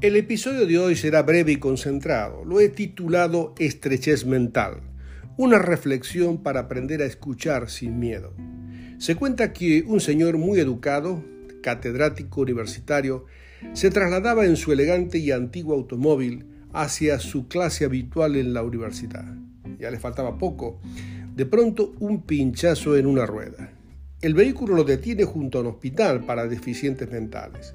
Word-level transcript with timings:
El 0.00 0.14
episodio 0.14 0.64
de 0.64 0.78
hoy 0.78 0.94
será 0.94 1.22
breve 1.22 1.50
y 1.50 1.56
concentrado. 1.56 2.44
Lo 2.44 2.60
he 2.60 2.68
titulado 2.68 3.52
Estrechez 3.58 4.26
mental, 4.26 4.80
una 5.36 5.58
reflexión 5.58 6.40
para 6.44 6.60
aprender 6.60 7.02
a 7.02 7.04
escuchar 7.04 7.68
sin 7.68 7.98
miedo. 7.98 8.32
Se 8.98 9.16
cuenta 9.16 9.52
que 9.52 9.82
un 9.84 9.98
señor 9.98 10.38
muy 10.38 10.60
educado, 10.60 11.24
catedrático 11.64 12.42
universitario, 12.42 13.26
se 13.72 13.90
trasladaba 13.90 14.46
en 14.46 14.56
su 14.56 14.70
elegante 14.70 15.18
y 15.18 15.32
antiguo 15.32 15.74
automóvil 15.74 16.46
hacia 16.72 17.18
su 17.18 17.48
clase 17.48 17.84
habitual 17.84 18.36
en 18.36 18.54
la 18.54 18.62
universidad. 18.62 19.34
Ya 19.80 19.90
le 19.90 19.98
faltaba 19.98 20.38
poco. 20.38 20.80
De 21.34 21.44
pronto 21.44 21.92
un 21.98 22.22
pinchazo 22.22 22.96
en 22.96 23.06
una 23.06 23.26
rueda. 23.26 23.72
El 24.20 24.34
vehículo 24.34 24.76
lo 24.76 24.84
detiene 24.84 25.24
junto 25.24 25.58
a 25.58 25.62
un 25.62 25.66
hospital 25.66 26.24
para 26.24 26.46
deficientes 26.46 27.10
mentales. 27.10 27.74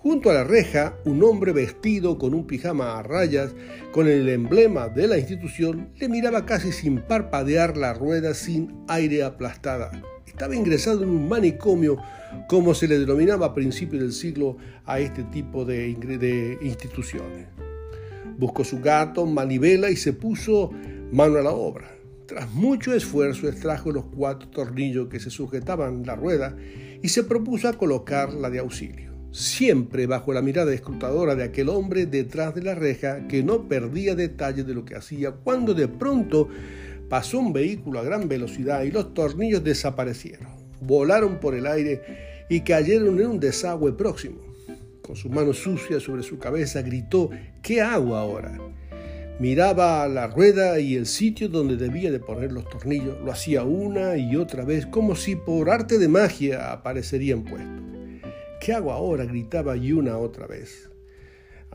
Junto 0.00 0.30
a 0.30 0.34
la 0.34 0.44
reja, 0.44 0.96
un 1.04 1.24
hombre 1.24 1.50
vestido 1.50 2.18
con 2.18 2.32
un 2.32 2.46
pijama 2.46 2.96
a 2.96 3.02
rayas, 3.02 3.56
con 3.90 4.06
el 4.06 4.28
emblema 4.28 4.88
de 4.88 5.08
la 5.08 5.18
institución, 5.18 5.90
le 5.96 6.08
miraba 6.08 6.46
casi 6.46 6.70
sin 6.70 7.00
parpadear 7.00 7.76
la 7.76 7.94
rueda 7.94 8.32
sin 8.32 8.76
aire 8.86 9.24
aplastada. 9.24 9.90
Estaba 10.24 10.54
ingresado 10.54 11.02
en 11.02 11.08
un 11.08 11.28
manicomio, 11.28 11.96
como 12.46 12.74
se 12.74 12.86
le 12.86 13.00
denominaba 13.00 13.46
a 13.46 13.54
principios 13.54 14.00
del 14.00 14.12
siglo 14.12 14.56
a 14.84 15.00
este 15.00 15.24
tipo 15.24 15.64
de, 15.64 15.92
de 15.96 16.58
instituciones. 16.62 17.48
Buscó 18.38 18.62
su 18.62 18.78
gato, 18.78 19.26
manivela 19.26 19.90
y 19.90 19.96
se 19.96 20.12
puso 20.12 20.70
mano 21.10 21.38
a 21.38 21.42
la 21.42 21.50
obra. 21.50 21.90
Tras 22.26 22.48
mucho 22.52 22.94
esfuerzo 22.94 23.48
extrajo 23.48 23.90
los 23.90 24.04
cuatro 24.04 24.48
tornillos 24.48 25.08
que 25.08 25.18
se 25.18 25.30
sujetaban 25.30 26.06
la 26.06 26.14
rueda 26.14 26.56
y 27.02 27.08
se 27.08 27.24
propuso 27.24 27.66
a 27.66 27.72
colocar 27.72 28.32
la 28.32 28.48
de 28.48 28.60
auxilio 28.60 29.17
siempre 29.30 30.06
bajo 30.06 30.32
la 30.32 30.42
mirada 30.42 30.72
escrutadora 30.72 31.34
de 31.34 31.44
aquel 31.44 31.68
hombre 31.68 32.06
detrás 32.06 32.54
de 32.54 32.62
la 32.62 32.74
reja 32.74 33.28
que 33.28 33.42
no 33.42 33.68
perdía 33.68 34.14
detalle 34.14 34.64
de 34.64 34.74
lo 34.74 34.84
que 34.84 34.96
hacía 34.96 35.32
cuando 35.32 35.74
de 35.74 35.88
pronto 35.88 36.48
pasó 37.08 37.38
un 37.38 37.52
vehículo 37.52 37.98
a 37.98 38.04
gran 38.04 38.28
velocidad 38.28 38.82
y 38.82 38.90
los 38.90 39.14
tornillos 39.14 39.64
desaparecieron, 39.64 40.48
volaron 40.80 41.40
por 41.40 41.54
el 41.54 41.66
aire 41.66 42.46
y 42.48 42.60
cayeron 42.60 43.18
en 43.20 43.26
un 43.26 43.40
desagüe 43.40 43.92
próximo. 43.92 44.38
Con 45.02 45.16
sus 45.16 45.30
manos 45.30 45.58
sucias 45.58 46.02
sobre 46.02 46.22
su 46.22 46.38
cabeza 46.38 46.82
gritó, 46.82 47.30
¿qué 47.62 47.80
hago 47.80 48.16
ahora? 48.16 48.58
Miraba 49.40 50.06
la 50.08 50.26
rueda 50.26 50.80
y 50.80 50.96
el 50.96 51.06
sitio 51.06 51.48
donde 51.48 51.76
debía 51.76 52.10
de 52.10 52.18
poner 52.18 52.52
los 52.52 52.68
tornillos. 52.68 53.16
Lo 53.24 53.30
hacía 53.30 53.62
una 53.62 54.16
y 54.16 54.34
otra 54.36 54.64
vez 54.64 54.84
como 54.84 55.14
si 55.14 55.36
por 55.36 55.70
arte 55.70 55.98
de 55.98 56.08
magia 56.08 56.72
aparecerían 56.72 57.44
puestos. 57.44 57.77
¿Qué 58.60 58.72
hago 58.72 58.92
ahora? 58.92 59.24
gritaba 59.24 59.74
una 59.74 60.18
otra 60.18 60.46
vez, 60.46 60.90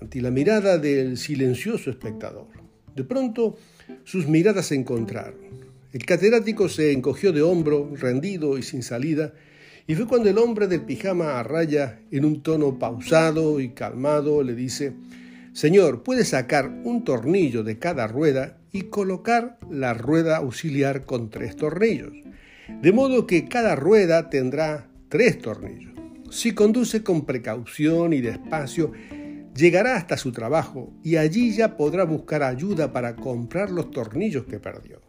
ante 0.00 0.20
la 0.20 0.30
mirada 0.30 0.78
del 0.78 1.18
silencioso 1.18 1.90
espectador. 1.90 2.48
De 2.96 3.04
pronto, 3.04 3.58
sus 4.04 4.26
miradas 4.26 4.66
se 4.66 4.76
encontraron. 4.76 5.70
El 5.92 6.06
catedrático 6.06 6.68
se 6.68 6.92
encogió 6.92 7.32
de 7.32 7.42
hombro, 7.42 7.92
rendido 7.94 8.56
y 8.56 8.62
sin 8.62 8.82
salida, 8.82 9.34
y 9.86 9.94
fue 9.94 10.06
cuando 10.06 10.30
el 10.30 10.38
hombre 10.38 10.68
del 10.68 10.82
pijama 10.82 11.38
a 11.38 11.42
raya, 11.42 12.00
en 12.10 12.24
un 12.24 12.42
tono 12.42 12.78
pausado 12.78 13.60
y 13.60 13.70
calmado, 13.70 14.42
le 14.42 14.54
dice, 14.54 14.94
Señor, 15.52 16.02
puede 16.02 16.24
sacar 16.24 16.70
un 16.84 17.04
tornillo 17.04 17.62
de 17.62 17.78
cada 17.78 18.06
rueda 18.06 18.58
y 18.72 18.82
colocar 18.82 19.58
la 19.68 19.94
rueda 19.94 20.38
auxiliar 20.38 21.04
con 21.04 21.28
tres 21.28 21.56
tornillos, 21.56 22.12
de 22.80 22.92
modo 22.92 23.26
que 23.26 23.48
cada 23.48 23.74
rueda 23.74 24.30
tendrá 24.30 24.88
tres 25.08 25.38
tornillos. 25.38 25.89
Si 26.30 26.52
conduce 26.52 27.02
con 27.02 27.26
precaución 27.26 28.12
y 28.12 28.20
despacio, 28.20 28.92
llegará 29.54 29.96
hasta 29.96 30.16
su 30.16 30.30
trabajo 30.30 30.92
y 31.02 31.16
allí 31.16 31.52
ya 31.52 31.76
podrá 31.76 32.04
buscar 32.04 32.44
ayuda 32.44 32.92
para 32.92 33.16
comprar 33.16 33.70
los 33.70 33.90
tornillos 33.90 34.44
que 34.44 34.60
perdió. 34.60 35.00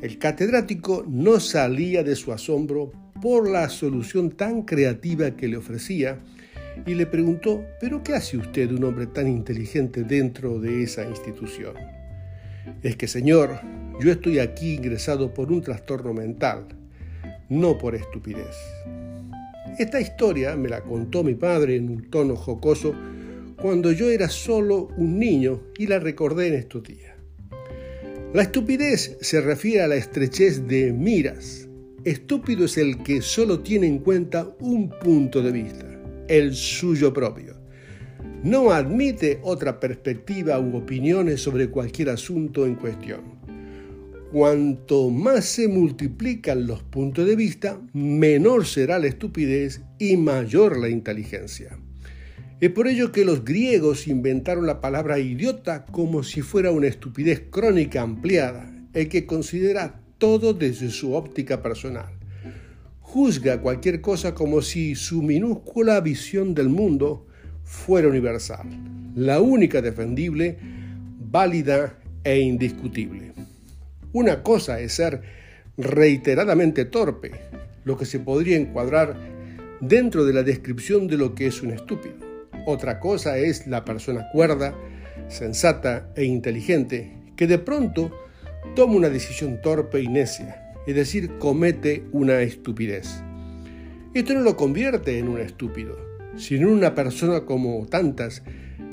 El 0.00 0.18
catedrático 0.18 1.04
no 1.06 1.38
salía 1.38 2.02
de 2.02 2.16
su 2.16 2.32
asombro 2.32 2.92
por 3.20 3.50
la 3.50 3.68
solución 3.68 4.30
tan 4.30 4.62
creativa 4.62 5.32
que 5.32 5.48
le 5.48 5.58
ofrecía 5.58 6.18
y 6.86 6.94
le 6.94 7.04
preguntó, 7.04 7.64
¿pero 7.78 8.02
qué 8.02 8.14
hace 8.14 8.38
usted 8.38 8.70
un 8.70 8.84
hombre 8.84 9.06
tan 9.06 9.28
inteligente 9.28 10.02
dentro 10.02 10.58
de 10.60 10.82
esa 10.82 11.04
institución? 11.04 11.74
Es 12.82 12.96
que, 12.96 13.06
señor, 13.06 13.60
yo 14.00 14.12
estoy 14.12 14.38
aquí 14.38 14.74
ingresado 14.74 15.34
por 15.34 15.52
un 15.52 15.60
trastorno 15.60 16.14
mental, 16.14 16.68
no 17.50 17.76
por 17.76 17.94
estupidez. 17.94 18.56
Esta 19.78 20.00
historia 20.00 20.56
me 20.56 20.68
la 20.68 20.82
contó 20.82 21.22
mi 21.22 21.34
padre 21.34 21.76
en 21.76 21.90
un 21.90 22.10
tono 22.10 22.36
jocoso 22.36 22.94
cuando 23.60 23.92
yo 23.92 24.08
era 24.08 24.28
solo 24.28 24.88
un 24.96 25.18
niño 25.18 25.62
y 25.76 25.86
la 25.86 25.98
recordé 25.98 26.48
en 26.48 26.54
estos 26.54 26.82
días. 26.84 27.16
La 28.32 28.42
estupidez 28.42 29.16
se 29.20 29.40
refiere 29.40 29.82
a 29.82 29.88
la 29.88 29.96
estrechez 29.96 30.66
de 30.66 30.92
miras. 30.92 31.68
Estúpido 32.04 32.66
es 32.66 32.76
el 32.76 33.02
que 33.02 33.22
solo 33.22 33.60
tiene 33.60 33.86
en 33.86 33.98
cuenta 33.98 34.54
un 34.60 34.90
punto 34.90 35.42
de 35.42 35.50
vista, 35.50 35.86
el 36.28 36.54
suyo 36.54 37.12
propio. 37.12 37.56
No 38.42 38.70
admite 38.70 39.40
otra 39.42 39.80
perspectiva 39.80 40.60
u 40.60 40.76
opiniones 40.76 41.40
sobre 41.40 41.70
cualquier 41.70 42.10
asunto 42.10 42.66
en 42.66 42.76
cuestión. 42.76 43.37
Cuanto 44.32 45.08
más 45.08 45.46
se 45.46 45.68
multiplican 45.68 46.66
los 46.66 46.82
puntos 46.82 47.26
de 47.26 47.34
vista, 47.34 47.80
menor 47.94 48.66
será 48.66 48.98
la 48.98 49.06
estupidez 49.06 49.80
y 49.98 50.18
mayor 50.18 50.78
la 50.78 50.90
inteligencia. 50.90 51.78
Es 52.60 52.68
por 52.70 52.88
ello 52.88 53.10
que 53.10 53.24
los 53.24 53.42
griegos 53.42 54.06
inventaron 54.06 54.66
la 54.66 54.82
palabra 54.82 55.18
idiota 55.18 55.86
como 55.86 56.22
si 56.24 56.42
fuera 56.42 56.72
una 56.72 56.88
estupidez 56.88 57.44
crónica 57.50 58.02
ampliada, 58.02 58.70
el 58.92 59.08
que 59.08 59.24
considera 59.24 60.02
todo 60.18 60.52
desde 60.52 60.90
su 60.90 61.14
óptica 61.14 61.62
personal. 61.62 62.12
Juzga 63.00 63.62
cualquier 63.62 64.02
cosa 64.02 64.34
como 64.34 64.60
si 64.60 64.94
su 64.94 65.22
minúscula 65.22 66.02
visión 66.02 66.54
del 66.54 66.68
mundo 66.68 67.26
fuera 67.64 68.08
universal, 68.08 68.66
la 69.14 69.40
única 69.40 69.80
defendible, 69.80 70.58
válida 71.18 71.98
e 72.24 72.40
indiscutible. 72.40 73.27
Una 74.12 74.42
cosa 74.42 74.80
es 74.80 74.94
ser 74.94 75.20
reiteradamente 75.76 76.86
torpe, 76.86 77.32
lo 77.84 77.98
que 77.98 78.06
se 78.06 78.20
podría 78.20 78.56
encuadrar 78.56 79.16
dentro 79.80 80.24
de 80.24 80.32
la 80.32 80.42
descripción 80.42 81.08
de 81.08 81.18
lo 81.18 81.34
que 81.34 81.46
es 81.46 81.62
un 81.62 81.70
estúpido. 81.70 82.16
Otra 82.66 83.00
cosa 83.00 83.38
es 83.38 83.66
la 83.66 83.84
persona 83.84 84.28
cuerda, 84.32 84.74
sensata 85.28 86.10
e 86.16 86.24
inteligente, 86.24 87.12
que 87.36 87.46
de 87.46 87.58
pronto 87.58 88.10
toma 88.74 88.94
una 88.94 89.10
decisión 89.10 89.60
torpe 89.60 90.00
y 90.00 90.08
necia, 90.08 90.72
es 90.86 90.94
decir, 90.94 91.38
comete 91.38 92.04
una 92.12 92.40
estupidez. 92.40 93.22
Esto 94.14 94.32
no 94.32 94.40
lo 94.40 94.56
convierte 94.56 95.18
en 95.18 95.28
un 95.28 95.38
estúpido, 95.38 95.98
sino 96.36 96.68
en 96.68 96.74
una 96.74 96.94
persona 96.94 97.42
como 97.42 97.86
tantas 97.86 98.42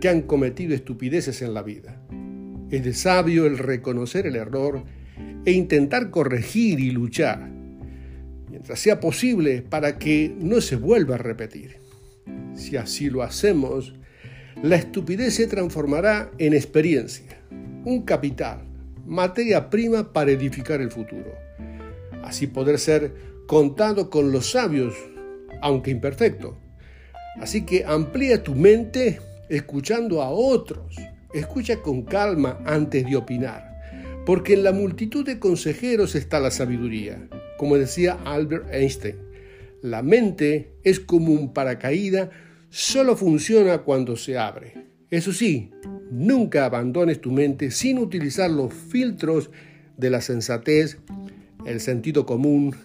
que 0.00 0.08
han 0.10 0.22
cometido 0.22 0.74
estupideces 0.74 1.40
en 1.40 1.54
la 1.54 1.62
vida. 1.62 1.98
Es 2.70 2.84
de 2.84 2.92
sabio 2.92 3.46
el 3.46 3.56
reconocer 3.56 4.26
el 4.26 4.36
error 4.36 4.84
e 5.48 5.52
intentar 5.52 6.10
corregir 6.10 6.78
y 6.78 6.90
luchar, 6.90 7.48
mientras 8.50 8.80
sea 8.80 9.00
posible, 9.00 9.62
para 9.62 9.98
que 9.98 10.30
no 10.38 10.60
se 10.60 10.76
vuelva 10.76 11.14
a 11.14 11.18
repetir. 11.18 11.78
Si 12.54 12.76
así 12.76 13.08
lo 13.08 13.22
hacemos, 13.22 13.94
la 14.62 14.76
estupidez 14.76 15.36
se 15.36 15.46
transformará 15.46 16.30
en 16.36 16.52
experiencia, 16.52 17.40
un 17.86 18.02
capital, 18.02 18.60
materia 19.06 19.70
prima 19.70 20.12
para 20.12 20.32
edificar 20.32 20.82
el 20.82 20.90
futuro. 20.90 21.32
Así 22.22 22.46
poder 22.46 22.78
ser 22.78 23.14
contado 23.46 24.10
con 24.10 24.30
los 24.32 24.50
sabios, 24.50 24.92
aunque 25.62 25.90
imperfecto. 25.90 26.58
Así 27.40 27.64
que 27.64 27.86
amplía 27.86 28.42
tu 28.42 28.54
mente 28.54 29.18
escuchando 29.48 30.20
a 30.20 30.28
otros. 30.28 30.94
Escucha 31.32 31.78
con 31.78 32.02
calma 32.02 32.60
antes 32.66 33.06
de 33.06 33.16
opinar, 33.16 33.67
porque 34.28 34.52
en 34.52 34.62
la 34.62 34.72
multitud 34.72 35.24
de 35.24 35.38
consejeros 35.38 36.14
está 36.14 36.38
la 36.38 36.50
sabiduría. 36.50 37.30
Como 37.56 37.78
decía 37.78 38.18
Albert 38.26 38.66
Einstein, 38.70 39.16
la 39.80 40.02
mente 40.02 40.68
es 40.84 41.00
como 41.00 41.32
un 41.32 41.54
paracaídas, 41.54 42.28
solo 42.68 43.16
funciona 43.16 43.78
cuando 43.78 44.16
se 44.16 44.36
abre. 44.36 44.74
Eso 45.08 45.32
sí, 45.32 45.70
nunca 46.10 46.66
abandones 46.66 47.22
tu 47.22 47.30
mente 47.30 47.70
sin 47.70 47.96
utilizar 47.96 48.50
los 48.50 48.74
filtros 48.74 49.50
de 49.96 50.10
la 50.10 50.20
sensatez, 50.20 50.98
el 51.64 51.80
sentido 51.80 52.26
común 52.26 52.76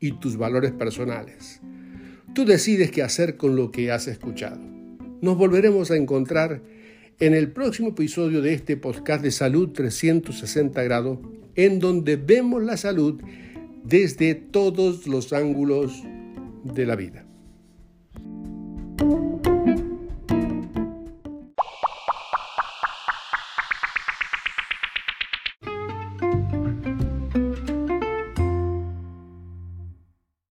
y 0.00 0.12
tus 0.20 0.36
valores 0.36 0.72
personales. 0.72 1.62
Tú 2.34 2.44
decides 2.44 2.90
qué 2.90 3.02
hacer 3.02 3.38
con 3.38 3.56
lo 3.56 3.70
que 3.70 3.90
has 3.90 4.06
escuchado. 4.06 4.60
Nos 5.22 5.38
volveremos 5.38 5.90
a 5.90 5.96
encontrar 5.96 6.60
en 7.20 7.34
el 7.34 7.52
próximo 7.52 7.90
episodio 7.90 8.40
de 8.40 8.54
este 8.54 8.78
podcast 8.78 9.22
de 9.22 9.30
Salud 9.30 9.68
360 9.72 10.82
grados, 10.82 11.18
en 11.54 11.78
donde 11.78 12.16
vemos 12.16 12.62
la 12.62 12.78
salud 12.78 13.20
desde 13.84 14.34
todos 14.34 15.06
los 15.06 15.34
ángulos 15.34 16.02
de 16.64 16.86
la 16.86 16.96
vida. 16.96 17.29